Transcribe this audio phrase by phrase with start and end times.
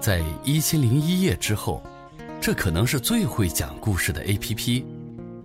[0.00, 1.82] 在一千零一夜之后，
[2.40, 4.84] 这可能是最会讲故事的 A.P.P——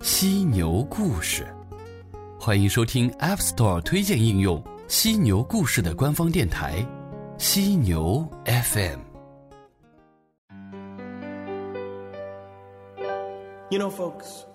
[0.01, 1.47] 犀牛故事。
[2.39, 6.85] 欢迎收听 App Store 推荐应用犀牛故事的官方电台——
[7.37, 8.99] 犀牛 FM。
[13.69, 14.45] You know, folks,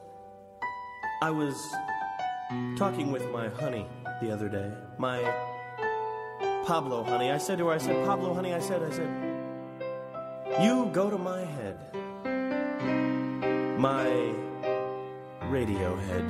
[1.20, 1.54] I was
[2.78, 3.84] talking with my honey
[4.20, 4.70] the other day.
[4.98, 5.20] My
[6.64, 7.30] Pablo honey.
[7.30, 9.08] I said to her, I said, Pablo honey, I said, I said,
[10.60, 11.76] you go to my head.
[13.78, 14.06] My
[15.50, 16.24] radio head.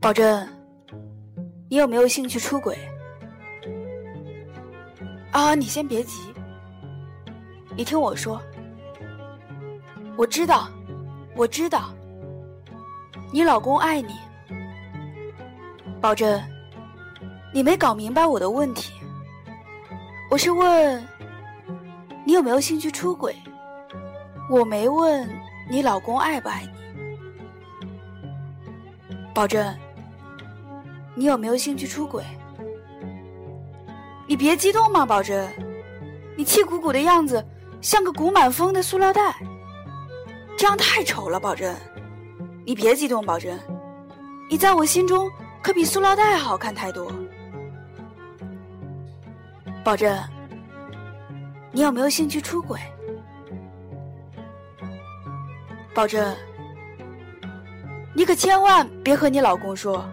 [0.00, 0.48] 宝珍，
[1.68, 2.76] 你有没有兴趣出轨？
[5.30, 6.34] 啊，你先别急，
[7.76, 8.42] 你听我说。
[10.16, 10.68] 我知道，
[11.34, 11.90] 我知道，
[13.32, 14.14] 你老公爱你，
[16.00, 16.42] 宝珍，
[17.52, 18.92] 你没搞明白我的问题。
[20.30, 21.06] 我是问
[22.24, 23.34] 你有没有兴趣出轨，
[24.50, 25.28] 我没问
[25.70, 26.70] 你老公爱不爱你。
[29.34, 29.74] 宝珍，
[31.14, 32.22] 你有没有兴趣出轨？
[34.26, 35.48] 你别激动嘛，宝珍，
[36.36, 37.44] 你气鼓鼓的样子
[37.80, 39.34] 像个鼓满风的塑料袋。
[40.62, 41.74] 这样太丑了，宝珍，
[42.64, 43.58] 你别激动，宝珍，
[44.48, 45.28] 你在我心中
[45.60, 47.12] 可比塑料袋好看太多。
[49.82, 50.16] 宝珍，
[51.72, 52.78] 你有没有兴趣出轨？
[55.92, 56.32] 宝珍，
[58.14, 60.08] 你可千万别和你老公说。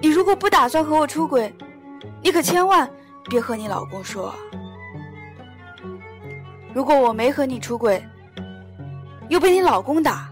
[0.00, 1.54] 你如果不打算和我出轨，
[2.22, 2.90] 你可千万
[3.28, 4.34] 别和你老公说。
[6.72, 8.02] 如果我没和你出轨，
[9.29, 10.29] 又被你老公打，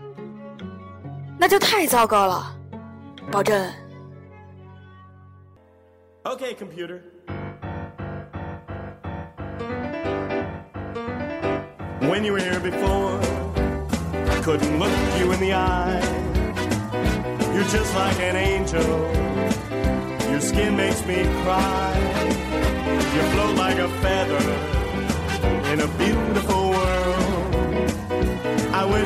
[1.38, 2.56] 那就太糟糕了，
[3.32, 3.72] 保证。
[6.24, 7.02] Okay, computer.
[12.02, 13.20] When you were here before,
[14.44, 16.02] couldn't look you in the eye.
[17.54, 18.84] You're just like an angel.
[20.30, 21.96] Your skin makes me cry.
[23.16, 24.42] You float like a feather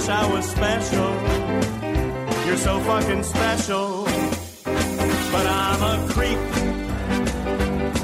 [0.01, 1.11] Wish I was special.
[2.47, 4.05] You're so fucking special.
[5.35, 6.39] But I'm a creep.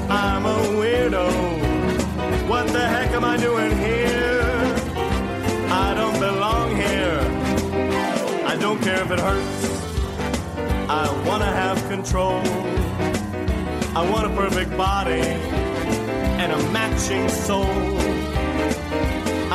[0.09, 1.27] I'm a weirdo.
[2.47, 4.41] What the heck am I doing here?
[5.69, 7.19] I don't belong here.
[8.45, 9.61] I don't care if it hurts.
[10.89, 12.41] I wanna have control.
[13.99, 15.27] I want a perfect body
[16.41, 17.73] and a matching soul.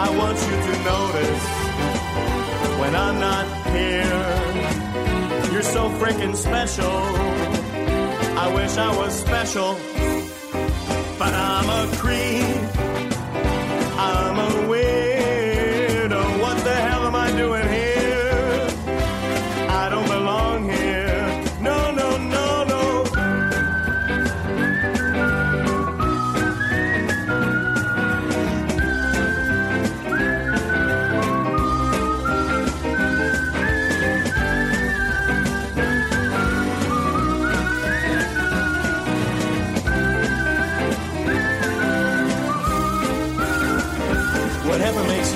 [0.05, 1.62] I want you to notice
[2.83, 4.23] when I'm not here.
[5.53, 6.99] You're so freaking special.
[8.45, 9.71] I wish I was special,
[11.21, 12.63] but I'm a creep.
[14.11, 16.23] I'm a weirdo.
[16.43, 18.67] What the hell am I doing here?
[19.83, 21.02] I don't belong here.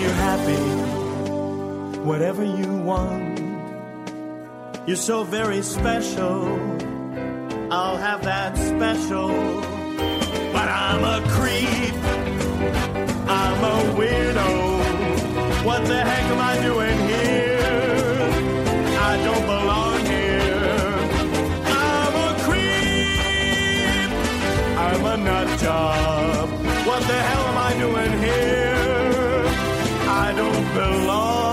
[0.06, 0.62] You happy,
[2.08, 3.40] whatever you want.
[4.86, 6.44] You're so very special.
[7.72, 9.28] I'll have that special.
[10.54, 11.96] But I'm a creep.
[13.42, 14.50] I'm a weirdo.
[15.64, 18.20] What the heck am I doing here?
[19.10, 20.86] I don't belong here.
[21.90, 24.10] I'm a creep.
[24.86, 26.48] I'm a nut job.
[26.88, 28.65] What the hell am I doing here?
[30.76, 31.45] belong.